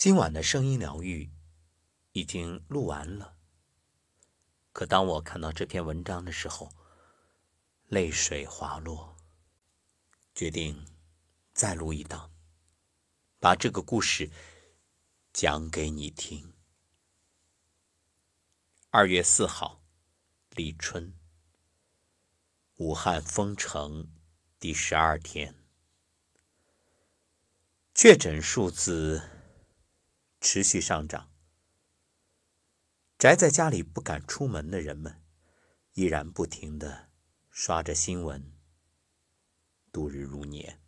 [0.00, 1.30] 今晚的声音疗愈
[2.12, 3.36] 已经录完了，
[4.72, 6.72] 可当我看到这篇文章的时候，
[7.88, 9.14] 泪水滑落，
[10.34, 10.86] 决定
[11.52, 12.32] 再录一档，
[13.38, 14.30] 把这个故事
[15.34, 16.54] 讲给你听。
[18.88, 19.84] 二月四号，
[20.56, 21.14] 立春，
[22.76, 24.10] 武汉封城
[24.58, 25.54] 第十二天，
[27.94, 29.36] 确诊数字。
[30.40, 31.30] 持续上涨，
[33.18, 35.22] 宅在家里不敢出门的人们，
[35.92, 37.10] 依然不停的
[37.50, 38.50] 刷着新闻，
[39.92, 40.80] 度日如年。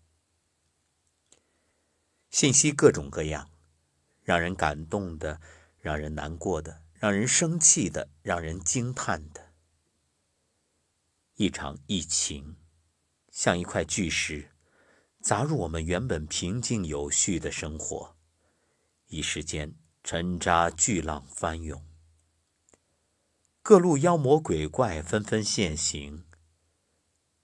[2.31, 3.51] 信息各种各样，
[4.23, 5.39] 让人感动的，
[5.79, 9.53] 让人难过的，让人生气的，让人惊叹的。
[11.35, 12.57] 一场疫情，
[13.31, 14.53] 像一块巨石，
[15.21, 18.17] 砸入我们原本平静有序的生活。
[19.13, 21.85] 一时间，沉渣巨浪翻涌，
[23.63, 26.25] 各路妖魔鬼怪纷纷现形，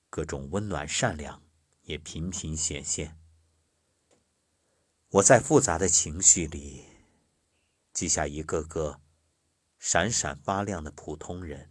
[0.09, 1.43] 各种温暖善良
[1.83, 3.19] 也频频显现。
[5.11, 6.87] 我在复杂的情绪里，
[7.93, 9.03] 记下一个个
[9.79, 11.71] 闪闪发亮的普通人，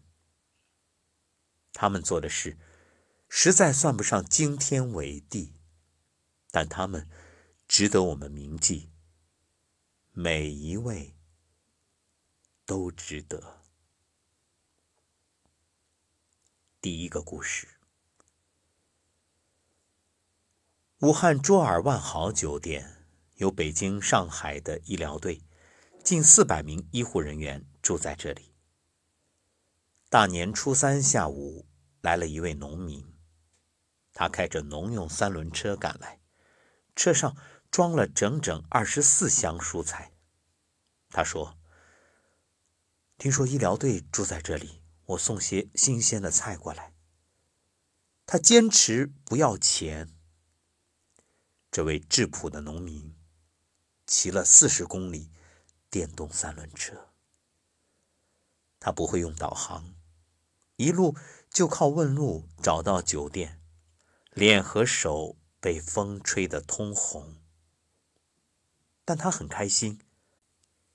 [1.73, 2.59] 他们做的事，
[3.27, 5.55] 实在算不上惊天伟地，
[6.51, 7.09] 但他们
[7.67, 8.91] 值得我们铭记。
[10.19, 11.15] 每一位
[12.65, 13.61] 都值得。
[16.81, 17.67] 第一个故事：
[21.01, 25.43] 武汉卓尔万豪酒店有北京、上海的医疗队，
[26.03, 28.55] 近四百名医护人员住在这里。
[30.09, 31.67] 大年初三下午，
[32.01, 33.05] 来了一位农民，
[34.13, 36.19] 他开着农用三轮车赶来，
[36.95, 37.37] 车上。
[37.71, 40.11] 装了整整二十四箱蔬菜。
[41.09, 41.57] 他说
[43.17, 46.93] ：“听说医疗队住在这里，我送些新鲜的菜过来。”
[48.25, 50.13] 他坚持不要钱。
[51.71, 53.15] 这位质朴的农民
[54.05, 55.31] 骑了四十公里
[55.89, 57.13] 电动三轮车，
[58.79, 59.93] 他不会用导航，
[60.75, 61.15] 一路
[61.49, 63.61] 就靠问路找到酒店，
[64.31, 67.35] 脸和手被风吹得通红。
[69.07, 70.01] 但他很开心。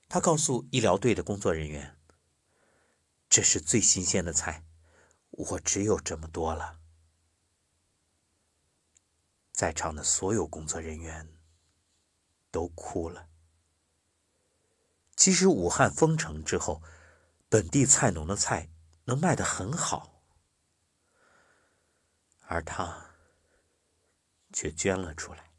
[0.07, 1.97] 他告诉医疗队的工作人员
[3.27, 4.63] ：“这是最新鲜的菜，
[5.31, 6.79] 我只有这么多了。”
[9.51, 11.27] 在场的所有工作人员
[12.51, 13.27] 都哭了。
[15.15, 16.83] 其实武汉封城之后，
[17.49, 18.69] 本地菜农的菜
[19.05, 20.21] 能卖得很好，
[22.41, 23.15] 而他
[24.51, 25.52] 却捐了出来。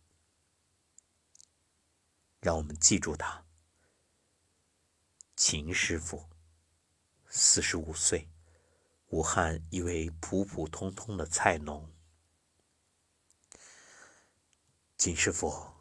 [2.44, 3.46] 让我们记住他，
[5.34, 6.28] 秦师傅，
[7.26, 8.28] 四十五岁，
[9.06, 11.90] 武汉一位普普通通的菜农。
[14.98, 15.72] 秦师傅，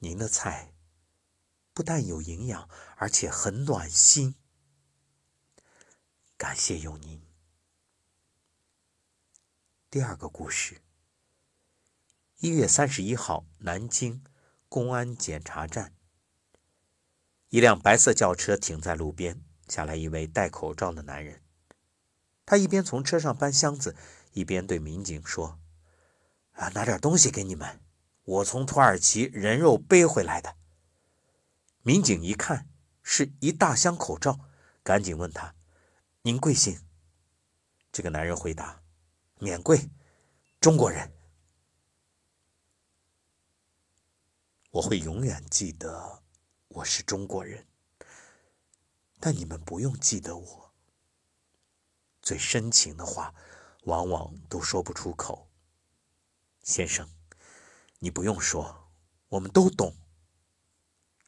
[0.00, 0.74] 您的菜
[1.72, 4.34] 不但有营养，而且很暖心。
[6.36, 7.24] 感谢有您。
[9.88, 10.82] 第二个故事，
[12.38, 14.24] 一月三十一号，南京
[14.68, 15.94] 公安检查站。
[17.50, 21.42] 一辆白色轿车停在路边，下来一位戴口罩的男人。
[22.44, 23.96] 他一边从车上搬箱子，
[24.32, 25.58] 一边对民警说
[26.52, 27.80] ：“啊，拿点东西给你们，
[28.24, 30.56] 我从土耳其人肉背回来的。”
[31.82, 32.68] 民警一看
[33.02, 34.40] 是一大箱口罩，
[34.82, 35.54] 赶紧问他
[36.22, 36.82] ：“您贵姓？”
[37.90, 38.82] 这个男人回答
[39.40, 39.88] ：“免贵，
[40.60, 41.10] 中国人。”
[44.72, 46.22] 我会永远记得。
[46.68, 47.66] 我是中国人，
[49.18, 50.74] 但你们不用记得我。
[52.20, 53.34] 最深情的话，
[53.84, 55.50] 往往都说不出口。
[56.62, 57.08] 先生，
[58.00, 58.90] 你不用说，
[59.28, 59.96] 我们都懂。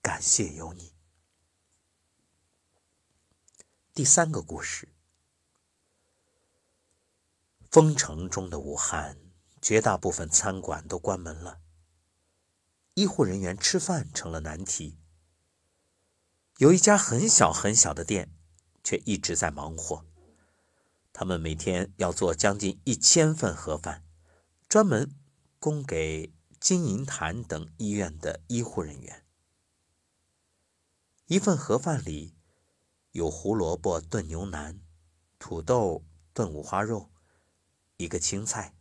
[0.03, 0.95] 感谢有你。
[3.95, 4.95] 第三个故事：
[7.71, 9.19] 封城中的武汉，
[9.63, 11.63] 绝大部分餐馆都关门了，
[12.93, 15.00] 医护人员吃饭成了难题。
[16.61, 18.31] 有一家很小很小的店，
[18.85, 20.05] 却一直在忙活。
[21.11, 24.05] 他们每天要做将近一千份盒饭，
[24.69, 25.11] 专门
[25.59, 29.25] 供给金银潭等医院的医护人员。
[31.29, 32.35] 一份盒饭里
[33.13, 34.83] 有胡萝卜炖牛腩、
[35.39, 36.05] 土豆
[36.35, 37.11] 炖五花肉、
[37.97, 38.75] 一个青菜，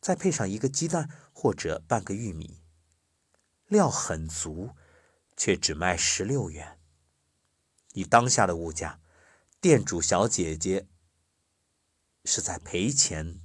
[0.00, 2.58] 再配上一个鸡蛋或者半个玉米，
[3.68, 4.70] 料很足。
[5.36, 6.79] 却只卖十六元。
[7.92, 9.00] 以当下的物价，
[9.60, 10.86] 店主小姐姐
[12.24, 13.40] 是在赔钱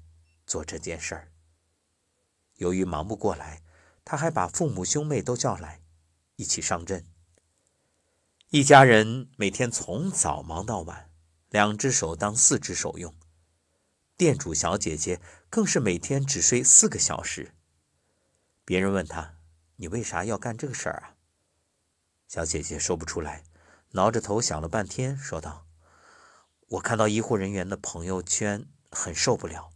[0.45, 1.31] 做这件事儿。
[2.55, 3.63] 由于忙不过来，
[4.03, 5.81] 他还把父母兄妹都叫来，
[6.35, 7.05] 一起上阵。
[8.49, 11.09] 一家人每天从早忙到晚，
[11.49, 13.13] 两只手当四只手用。
[14.15, 15.19] 店主小姐姐
[15.49, 17.53] 更是每天只睡四个小时。
[18.63, 19.39] 别人问她
[19.75, 21.17] ：“你为啥要干这个事儿啊？”
[22.29, 23.43] 小姐姐说不出来，
[23.95, 25.65] 挠着头想了半天，说道
[26.67, 29.71] ：“我看到医护人员的朋友圈，很受不了，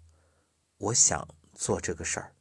[0.77, 2.35] 我想做这个事儿。”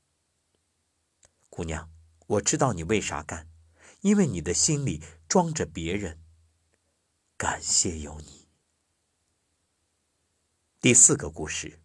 [1.48, 1.88] 姑娘，
[2.26, 3.48] 我知道你为啥干，
[4.00, 6.19] 因为你的心里装着别人。
[7.36, 8.48] 感谢有你。
[10.80, 11.80] 第四个故事。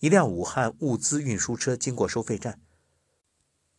[0.00, 2.60] 一辆武汉物资运输车经过收费站，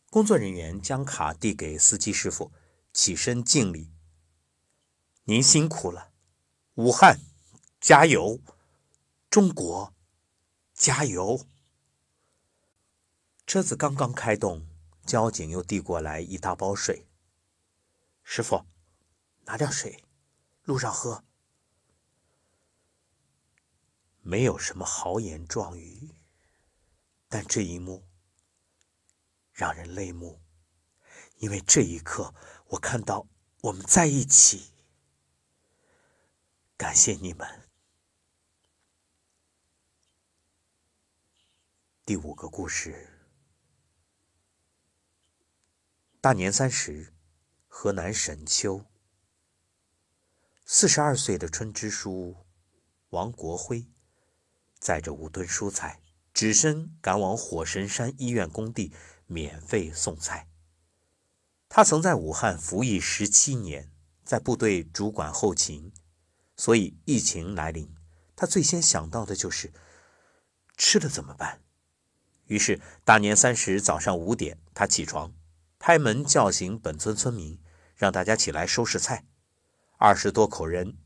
[0.10, 2.52] 工作人员将卡递给司机师傅，
[2.92, 3.94] 起身敬礼
[5.30, 6.12] ：“您辛苦了，
[6.74, 7.20] 武汉
[7.80, 8.40] 加油，
[9.30, 9.94] 中国
[10.74, 11.46] 加油。”
[13.46, 14.66] 车子刚刚开动，
[15.06, 17.06] 交警又递过来一大包水
[18.26, 18.66] ：“师傅，
[19.46, 20.04] 拿点水，
[20.64, 21.24] 路上喝。”
[24.22, 26.10] 没有什么豪言壮语，
[27.28, 28.04] 但这一幕
[29.54, 30.42] 让人泪目，
[31.36, 32.34] 因为这一刻
[32.70, 33.28] 我看到
[33.62, 34.72] 我们在一起。
[36.80, 37.46] 感谢你们。
[42.06, 43.28] 第五个故事：
[46.22, 47.14] 大年三十，
[47.68, 48.86] 河南沈丘，
[50.66, 52.46] 四十二岁的村支书
[53.10, 53.92] 王国辉。
[54.80, 56.02] 载着五吨蔬菜，
[56.34, 58.94] 只身赶往火神山医院工地，
[59.26, 60.50] 免费送菜。
[61.68, 63.92] 他曾在武汉服役十七年，
[64.24, 65.92] 在部队主管后勤，
[66.60, 67.96] 所以疫情来临，
[68.36, 69.72] 他最先想到的就是
[70.76, 71.62] 吃了怎么办。
[72.48, 75.34] 于是大年三十早上五点，他起床，
[75.80, 77.64] 拍门叫醒本村村民，
[77.96, 79.26] 让大家起来收拾菜。
[80.00, 80.98] 二十多口人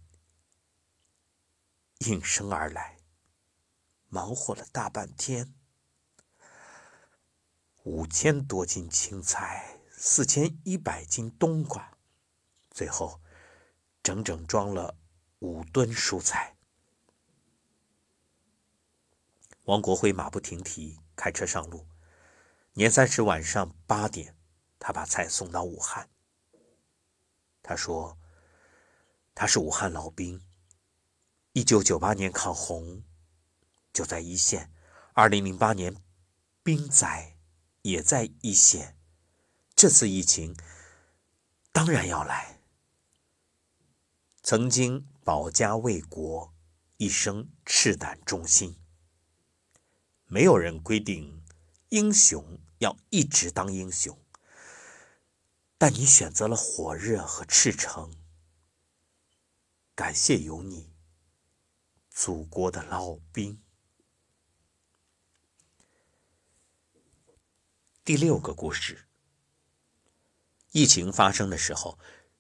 [2.00, 2.98] 应声而来。
[4.10, 5.54] 忙活了大半天，
[7.84, 11.96] 五千多斤青菜，四千一百斤冬瓜，
[12.72, 13.22] 最后
[14.02, 14.96] 整整装了
[15.44, 16.56] 五吨蔬菜。
[19.66, 21.86] 王国辉马不停蹄开车上路。
[22.76, 24.38] 年三十晚上八点，
[24.80, 26.10] 他把菜送到武汉。
[27.62, 28.18] 他说
[29.36, 30.42] ：“他是武汉老兵，
[31.52, 33.04] 一九九八年抗洪。”
[33.92, 34.72] 就在一线，
[35.12, 36.02] 二零零八年，
[36.64, 37.36] 兵灾
[37.82, 38.98] 也在一线。
[39.76, 40.56] 这次疫情
[41.74, 42.62] 当然要来。
[44.42, 46.54] 曾经保家卫国，
[46.98, 48.78] 一生赤胆忠心。
[50.26, 51.44] 没有人规定
[51.90, 54.20] 英雄要一直当英雄，
[55.78, 58.14] 但你选择了火热和赤诚。
[59.96, 60.92] 感谢有你，
[62.10, 63.62] 祖国的老兵。
[68.04, 69.08] 第六个故事。
[70.72, 72.00] 疫情发生的时候，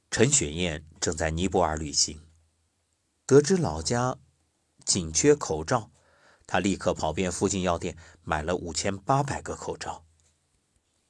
[0.10, 2.28] 陈雪燕正在尼泊尔旅行，
[3.26, 4.18] 得知老家
[4.86, 5.92] 紧缺口罩，
[6.46, 10.06] 他立刻跑遍附近药店，买了五千八百个口罩。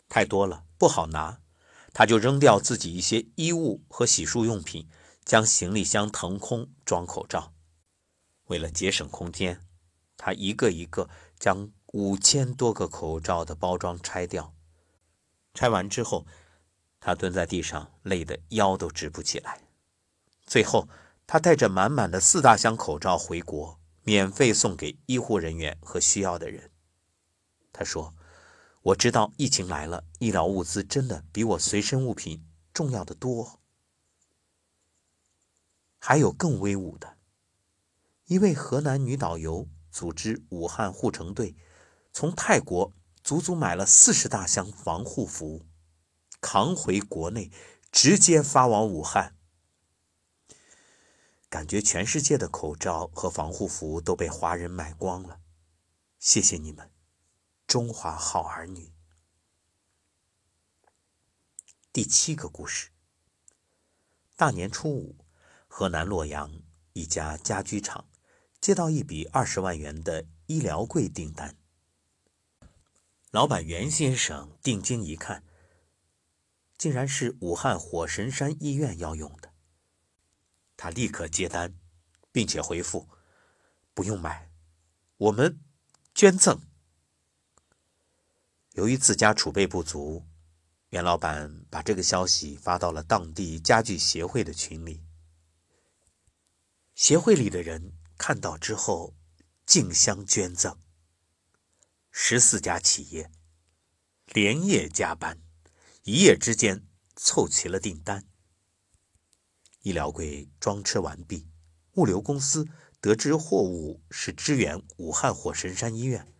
[0.07, 1.41] 太多了，不好拿，
[1.93, 4.89] 他就扔掉自己一些衣物和洗漱用品，
[5.25, 7.53] 将行李箱腾空装口罩。
[8.45, 9.61] 为了节省空间，
[10.17, 11.71] 他一个一个将。
[11.93, 14.55] 五千多个口罩的包装拆掉，
[15.53, 16.25] 拆完之后，
[16.99, 19.61] 他蹲在地上，累得腰都直不起来。
[20.43, 20.89] 最后，
[21.33, 26.69] 他带着满满的四大箱口罩回国，免费送给医护人员和需要的人。
[27.71, 28.13] 他说
[28.83, 33.59] ：“我知道疫情来了，医疗物资真的比我随身物品重要的多。”
[35.97, 37.17] 还有更威武的，
[38.25, 41.55] 一位河南女导游组织武汉护城队。
[42.11, 45.65] 从泰国足足买了四十大箱防护服，
[46.39, 47.49] 扛回国内，
[47.91, 49.35] 直接发往武汉。
[51.53, 55.39] 感觉全世界的口罩和防护服都被华人买光了，
[56.17, 56.89] 谢谢你们，
[57.67, 58.91] 中华好儿女。
[61.91, 62.89] 第七个故事：
[64.35, 65.27] 大年初五，
[65.67, 68.09] 河南洛阳一家家居厂
[68.59, 71.55] 接到一笔二十万元的医疗柜订单。
[73.29, 75.43] 老板袁先生定睛一看，
[76.79, 79.52] 竟然是武汉火神山医院要用的。
[80.75, 81.77] 他立刻接单，
[82.31, 83.07] 并且回复
[83.93, 84.49] ：“不用买，
[85.17, 85.59] 我们
[86.13, 86.61] 捐赠。”
[88.73, 90.25] 由于自家储备不足，
[90.89, 95.03] 袁老板把这个消息发到了当地家具协会的群里。
[96.95, 99.15] 协会里的人看到之后，
[99.65, 100.77] 竞相捐赠。
[102.11, 103.31] 十四家企业
[104.27, 105.39] 连夜加班，
[106.03, 108.27] 一夜之间凑齐了订单。
[109.83, 111.47] 医疗柜装车完毕，
[111.93, 112.67] 物流公司
[112.99, 116.33] 得知货物是支援武汉火神山医院，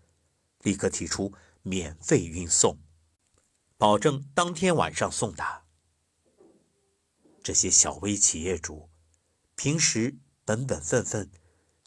[0.63, 1.31] 立刻提出。
[1.65, 2.77] 免费运送，
[3.77, 5.63] 保证当天晚上送达。
[7.41, 8.89] 这些小微企业主
[9.55, 11.31] 平时本本分分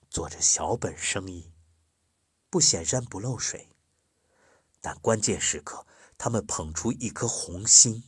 [0.09, 1.53] 做着小本生意，
[2.49, 3.69] 不显山不漏水，
[4.81, 5.87] 但关键时刻
[6.17, 8.03] 他们捧出一颗红心。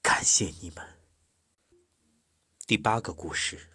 [0.00, 0.99] 感谢你们。
[2.70, 3.68] 第八个故事：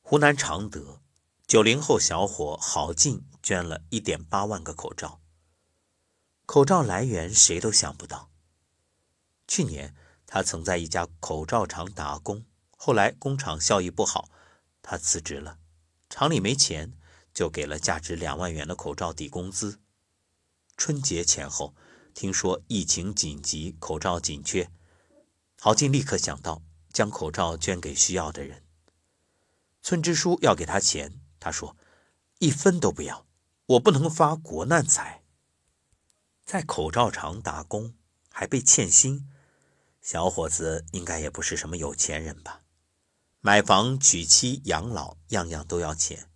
[0.00, 1.00] 湖南常德。
[1.46, 5.20] 九零后小伙郝进捐了一点八万个口罩。
[6.46, 8.32] 口罩来源谁都想不到。
[9.46, 9.94] 去年
[10.26, 12.44] 他曾在一家口罩厂打工，
[12.76, 14.28] 后来工厂效益不好，
[14.82, 15.60] 他辞职了。
[16.10, 16.98] 厂里没钱，
[17.32, 19.78] 就给了价值两万元的口罩抵工资。
[20.76, 21.76] 春节前后，
[22.14, 24.72] 听说疫情紧急，口罩紧缺，
[25.60, 26.60] 郝进立刻想到
[26.92, 28.64] 将口罩捐给需要的人。
[29.82, 31.18] 村支书要给他钱。
[31.40, 31.76] 他说
[32.38, 33.26] ：“一分都不要，
[33.66, 35.24] 我不能发国难财。
[36.44, 37.96] 在口罩厂打工
[38.30, 39.28] 还被欠薪，
[40.00, 42.60] 小伙子应该也不是什么有钱人吧？
[43.40, 46.30] 买房、娶妻、养老，样样都要钱，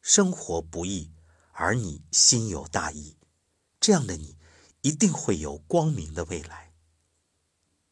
[0.00, 1.12] 生活不易，
[1.52, 3.18] 而你心有大义，
[3.78, 4.38] 这样的你
[4.80, 6.72] 一定会有光明的未来。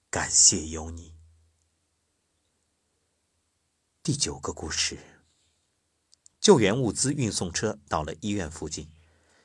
[0.09, 1.15] 感谢有你。”
[4.09, 4.99] 第九个故事。
[6.41, 8.89] 救援物资运送车到了医院附近，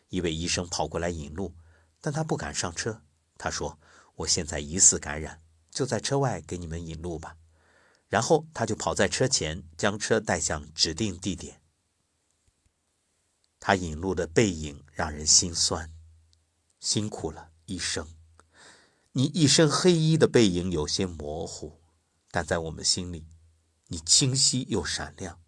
[0.08, 1.54] 一位医生跑过来引路，
[2.00, 3.02] 但他不敢上车。
[3.38, 3.78] 他说
[4.16, 7.36] ：“我现在疑似感染，就在车外给你们引路吧。”
[8.08, 11.62] 然后他就跑在车前，将车带向指定地点。
[13.60, 15.92] 他引路的背影让人心酸，
[16.80, 18.08] 辛苦了，医生。
[19.12, 21.82] 你一身黑衣的背影有些模糊，
[22.32, 23.28] 但在我们心里，
[23.88, 25.42] 你清晰又闪亮。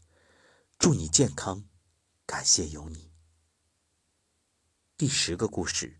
[0.78, 1.66] 祝你健康，
[2.26, 3.12] 感谢有你。
[4.98, 6.00] 第十个故事：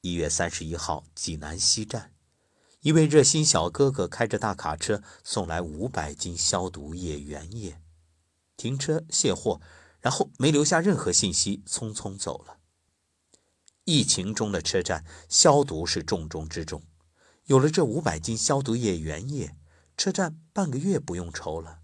[0.00, 2.14] 一月三十一号，济南西站，
[2.80, 7.80] 一位热心小哥哥开着大卡车送来五百斤消毒液原液，
[8.56, 9.60] 停车卸货，
[10.00, 12.58] 然后没留下任何信息，匆匆走了。
[13.84, 16.82] 疫情中的车站，消毒是重中之重。
[17.44, 19.56] 有了这五百斤消毒液原液，
[20.02, 21.78] 车站半个月不用愁了。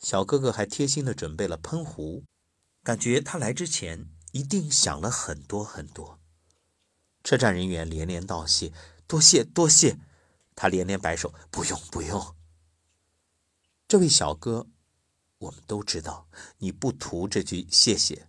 [0.00, 2.24] 小哥哥还贴心的准备了喷壶，
[2.82, 6.18] 感觉他来之前一定想了很多很多。
[7.22, 8.72] 车站人员连连道谢，
[9.06, 10.00] 多谢多谢。
[10.56, 12.34] 他连连摆手，不用不用。
[13.86, 14.66] 这位小哥，
[15.38, 16.26] 我们都知道
[16.58, 18.26] 你不图这句谢谢，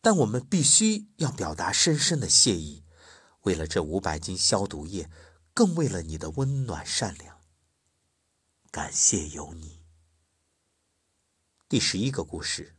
[0.00, 2.84] 但我们必须要表达深深的谢意。
[3.42, 5.10] 为了这五百斤消毒液，
[5.52, 7.33] 更为了你的温暖善良，
[8.74, 9.84] 感谢有你。
[11.68, 12.74] 第十一个故事。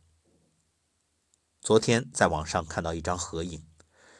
[1.62, 3.66] 昨天在网上看到一张合影，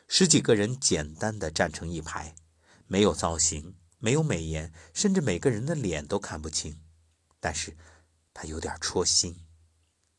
[0.09, 2.35] 十几个人简单的站成一排，
[2.87, 6.83] 没有造型，没有美颜，甚至每个人的脸都看不清。
[7.40, 7.76] 但是，
[8.33, 9.45] 他有点戳心。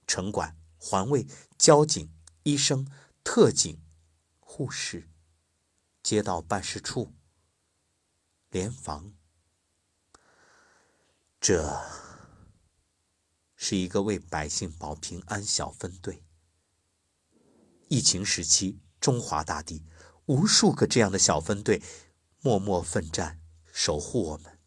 [0.05, 1.25] 城管、环卫、
[1.57, 2.87] 交警、医生、
[3.23, 3.81] 特警、
[4.39, 5.09] 护士、
[6.03, 7.15] 街道办事处、
[8.51, 9.16] 联防，
[11.39, 11.79] 这。
[13.59, 16.23] 是一个为百姓保平安小分队。
[17.89, 19.83] 疫情时期，中华大地
[20.27, 21.81] 无数个这样的小分队，
[22.39, 23.41] 默默奋战，
[23.73, 24.59] 守护我们，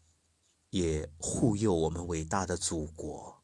[0.71, 3.41] 也护佑我们伟大的祖国。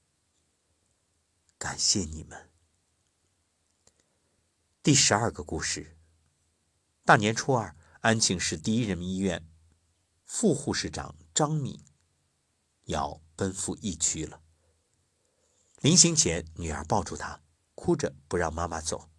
[1.58, 2.52] 感谢你们！
[4.84, 5.98] 第十二个故事：
[7.06, 9.48] 大年初二，安庆市第一人民医院
[10.26, 11.80] 副护士长张敏
[12.88, 14.42] 要奔赴疫区了。
[15.80, 17.42] 临行前，女儿抱住他，
[17.76, 19.10] 哭着不让妈妈走。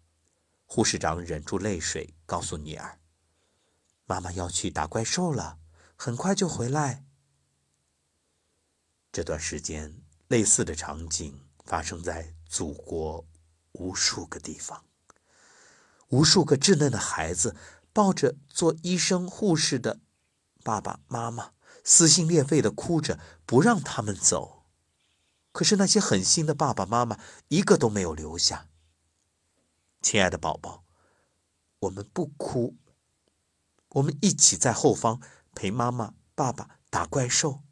[0.65, 2.99] 护士长忍住泪水，告诉女儿
[4.05, 5.57] ：“妈妈要去打怪兽了，
[5.95, 7.05] 很快就回来。”
[9.11, 13.25] 这段时间，类似的场景发生在祖国
[13.71, 14.85] 无数个地方。
[16.09, 17.55] 无数个稚嫩的孩子
[17.93, 19.99] 抱着做医生、护士的
[20.63, 24.65] 爸爸妈妈撕心裂肺的哭着不让他们走，
[25.51, 28.69] 可是那些狠心的爸爸妈妈一个都没有留下。
[30.01, 30.85] 亲爱的宝宝，
[31.79, 32.77] 我们不哭，
[33.89, 35.21] 我们一起在后方
[35.53, 37.63] 陪妈妈、爸爸打怪兽。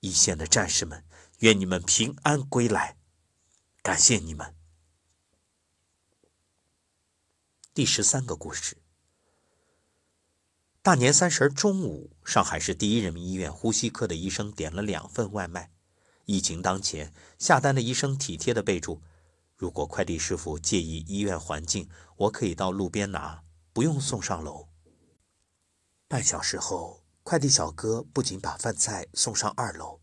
[0.00, 1.04] 一线的战士们，
[1.38, 2.96] 愿你们平安归来，
[3.82, 4.56] 感谢你们。
[7.72, 8.81] 第十三个故事。
[10.84, 15.70] 大年三十中午，上海市第一人民医院呼吸科的医生点了两份外卖。
[16.24, 19.00] 疫情当前，下单的医生体贴的备注
[19.56, 24.70] ：“如果快递师傅介意医院环境，我可以到路边拿，不用送上楼。”
[26.08, 30.00] 半小时后，快递小哥不仅把饭菜送上二楼，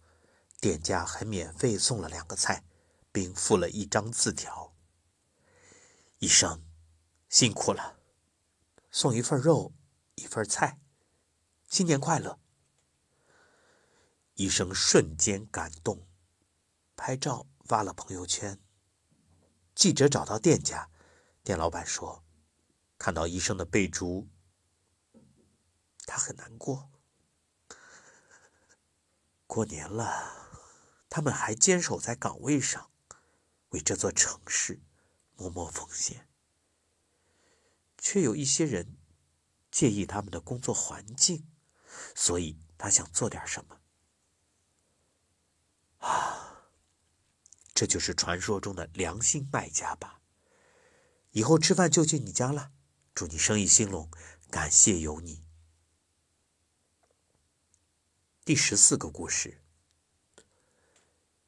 [0.61, 2.63] 店家还免费送了两个菜，
[3.11, 4.73] 并附了一张字条
[6.19, 6.63] ：“医生，
[7.27, 7.97] 辛苦了，
[8.89, 9.73] 送一份肉。”
[10.19, 10.81] 一份菜，
[11.69, 12.41] 新年快乐！
[14.33, 16.09] 医生瞬间感动，
[16.97, 18.59] 拍照发了朋友圈。
[19.73, 20.91] 记者找到店家，
[21.41, 22.25] 店老板说
[22.99, 24.27] ：“看到医生的备注，
[26.05, 26.91] 他很难过。
[29.47, 30.49] 过年了，
[31.09, 32.91] 他们还坚守在岗位上，
[33.69, 34.81] 为这座城市
[35.37, 36.27] 默默奉献，
[37.97, 38.97] 却有一些人。”
[39.71, 41.47] 介意他们的工作环境，
[42.15, 43.81] 所以他想做点什么。
[45.99, 46.71] 啊，
[47.73, 50.21] 这就是传说中的良心卖家吧？
[51.31, 52.71] 以后吃饭就去你家了，
[53.13, 54.09] 祝你生意兴隆，
[54.49, 55.43] 感谢有你。
[58.43, 59.61] 第十四个故事：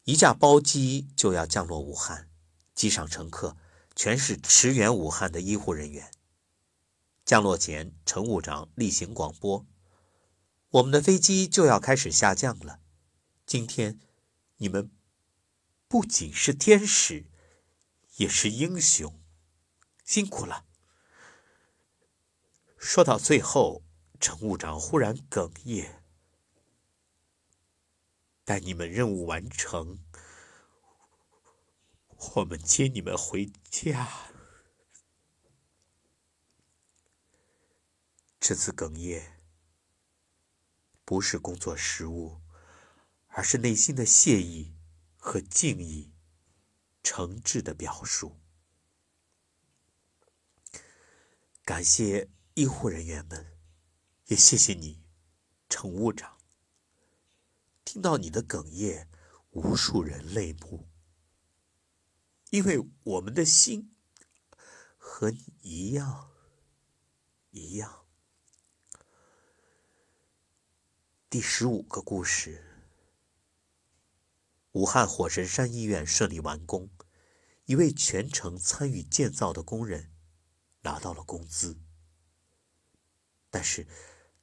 [0.03, 2.29] 一架包机就要降落武汉，
[2.75, 3.57] 机上乘客
[3.95, 6.11] 全是驰援武汉的医护人员。
[7.31, 9.65] 降落前，乘务长例行广播
[10.67, 12.81] ：“我们的飞机就要开始下降了。
[13.45, 14.01] 今天，
[14.57, 14.91] 你们
[15.87, 17.27] 不仅是天使，
[18.17, 19.21] 也是英雄，
[20.03, 20.65] 辛苦了。”
[22.75, 23.85] 说到最后，
[24.19, 26.03] 乘务长忽然哽咽
[28.43, 29.99] ：“待你们任务完成，
[32.35, 34.09] 我们接你们回家。”
[38.43, 39.37] 这次哽咽，
[41.05, 42.41] 不是工作失误，
[43.27, 44.75] 而是内心的谢意
[45.15, 46.11] 和敬意，
[47.03, 48.41] 诚挚的表述。
[51.63, 53.59] 感谢医护人员们，
[54.25, 55.03] 也谢谢你，
[55.69, 56.39] 乘务长。
[57.85, 59.07] 听到你的哽咽，
[59.51, 60.89] 无数人泪目，
[62.49, 63.95] 因为我们的心
[64.97, 66.31] 和你一样，
[67.51, 68.00] 一样。
[71.31, 72.61] 第十五个故事：
[74.73, 76.89] 武汉火神山医院顺利完工，
[77.63, 80.11] 一位全程参与建造的工人
[80.81, 81.79] 拿到了工资，
[83.49, 83.87] 但是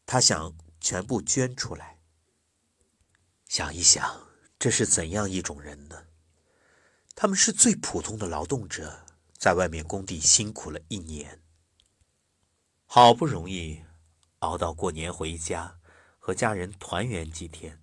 [0.06, 2.00] 他想全部捐出来。
[3.44, 4.26] 想一想，
[4.58, 6.06] 这是怎样一种人呢？
[7.14, 9.04] 他们是最普通的劳动者，
[9.36, 11.42] 在外面工地辛苦了一年，
[12.86, 13.84] 好不容易
[14.38, 15.77] 熬到过年回家。
[16.28, 17.80] 和家人团圆几天，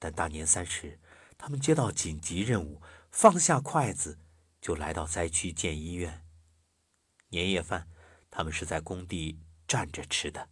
[0.00, 0.98] 但大年三十，
[1.38, 4.18] 他们接到紧急任务，放下筷子
[4.60, 6.24] 就来到灾区建医院。
[7.28, 7.86] 年夜饭，
[8.32, 10.48] 他们是在工地站着吃的，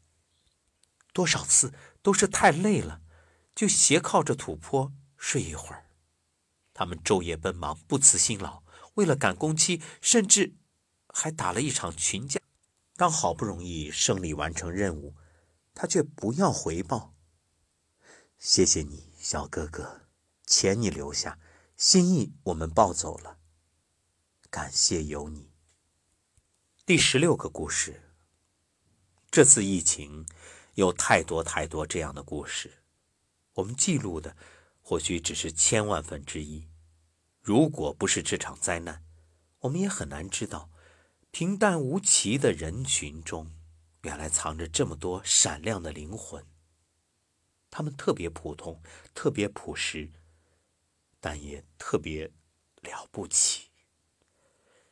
[1.12, 3.02] 多少次都是太累了，
[3.56, 5.86] 就斜靠着土坡睡一会儿。
[6.72, 8.62] 他们昼夜奔忙，不辞辛劳，
[8.94, 10.54] 为了赶工期，甚至
[11.08, 12.40] 还打了一场群架。
[12.94, 15.16] 当好不容易胜利完成任务。
[15.80, 17.14] 他却不要回报。
[18.38, 20.02] 谢谢你，小哥哥，
[20.46, 21.38] 钱你留下，
[21.74, 23.38] 心意我们抱走了。
[24.50, 25.54] 感谢有你。
[26.84, 28.12] 第十六个故事。
[29.30, 30.26] 这次疫情
[30.74, 32.82] 有太多太多这样的故事，
[33.54, 34.36] 我们记录的
[34.82, 36.68] 或许只是千万分之一。
[37.40, 39.02] 如果不是这场灾难，
[39.60, 40.68] 我们也很难知道
[41.30, 43.54] 平淡无奇的人群中。
[44.02, 46.46] 原来藏着这么多闪亮的灵魂，
[47.70, 48.82] 他们特别普通，
[49.14, 50.10] 特别朴实，
[51.20, 52.32] 但也特别
[52.80, 53.70] 了不起。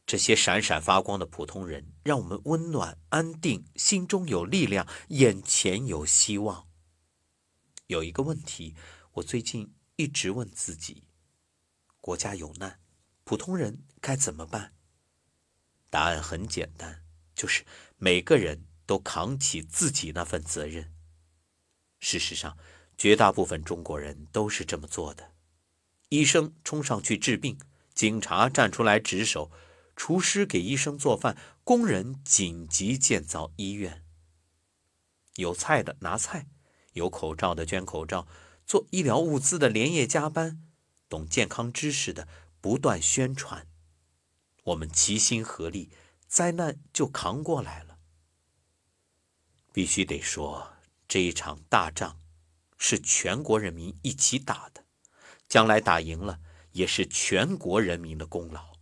[0.05, 6.69] 这些闪闪发光的普通人，让我们温暖、安定，心中有力量，眼前有希望。
[7.87, 8.77] 有一个问题，
[9.13, 11.05] 我最近一直问自己：
[12.03, 12.81] 国家有难，
[13.25, 14.75] 普通人该怎么办？
[15.89, 17.03] 答案很简单，
[17.35, 17.65] 就是
[17.97, 18.68] 每个人。
[18.89, 20.91] 都扛起自己那份责任。
[22.01, 22.57] 事实上，
[22.97, 25.35] 绝大部分中国人都是这么做的。
[26.09, 27.59] 医生冲上去治病，
[27.95, 29.53] 警察站出来值守，
[29.95, 34.03] 厨师给医生做饭，工人紧急建造医院。
[35.35, 36.47] 有菜的拿菜，
[36.95, 38.27] 有口罩的捐口罩，
[38.65, 40.63] 做医疗物资的连夜加班，
[41.11, 42.27] 懂健康知识的
[42.63, 43.67] 不断宣传。
[44.65, 45.91] 我们齐心合力，
[46.27, 47.88] 灾难就扛过来了。
[49.79, 50.73] 必须得说，
[51.07, 52.21] 这一场大仗
[52.79, 54.85] 是全国人民一起打的。
[55.49, 56.41] 将来打赢了，
[56.73, 58.73] 也是全国人民的功劳，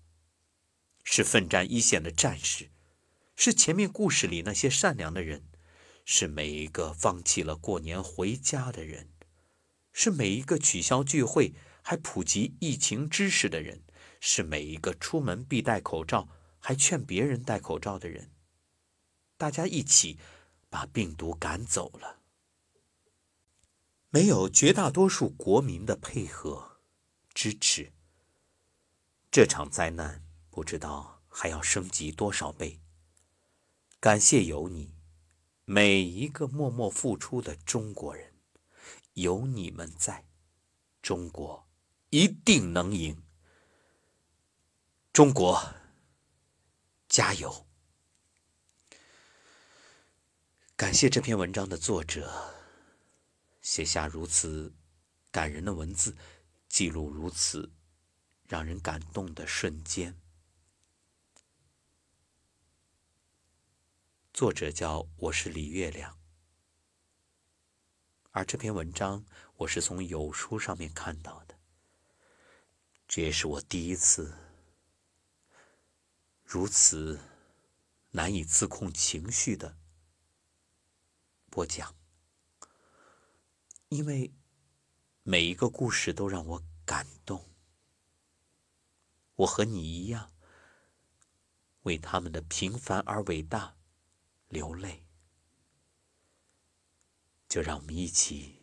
[1.05, 2.71] 是奋战一线的战士，
[3.37, 5.45] 是前面故事里那些善良的人，
[6.07, 9.11] 是每一个放弃了过年回家的人，
[9.93, 13.83] 是每一个取消聚会还普及疫情知识的人，
[14.19, 18.31] 是每一个出门必戴口罩还劝别人戴口罩的人。
[19.37, 20.19] 大家一起
[20.77, 22.21] 把病毒赶走了。
[24.11, 26.83] 没有绝大多数国民的配合、
[27.33, 27.95] 支持，
[29.31, 32.79] 这场灾难不知道还要升级多少倍。
[34.01, 34.93] 感谢有你，
[35.65, 38.35] 每一个默默付出的中国人，
[39.15, 40.27] 有你们在，
[41.01, 41.67] 中国
[42.11, 43.23] 一定能赢。
[45.11, 45.59] 中国，
[47.09, 47.66] 加油！
[50.77, 52.53] 感谢这篇文章的作者。
[53.63, 54.75] 写下如此
[55.31, 56.15] 感人的文字，
[56.69, 57.73] 记录如此
[58.47, 60.15] 让人感动的瞬间。
[64.35, 66.19] 作者叫我是李月亮，
[68.33, 69.25] 而这篇文章
[69.57, 71.59] 我是从有书上面看到的，
[73.09, 74.37] 这也是我第一次
[76.45, 77.19] 如此
[78.11, 79.75] 难以自控情绪的
[81.57, 81.97] 播讲。
[83.89, 84.35] 因为
[85.23, 87.49] 每一个故事都让我感动，
[89.37, 90.31] 我和你一样
[91.85, 93.79] 为他们的平凡而伟大
[94.49, 95.07] 流泪。
[97.49, 98.61] 就让我们一起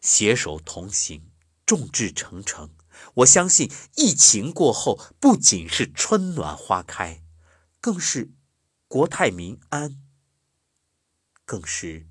[0.00, 1.32] 携手同行，
[1.64, 2.70] 众志成城。
[3.14, 7.24] 我相信疫情过后，不仅是春暖花开，
[7.80, 8.30] 更是
[8.86, 10.05] 国泰民安，
[11.46, 12.04] 更是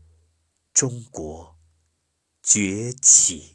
[0.74, 1.56] 中国。
[2.42, 3.55] 崛起。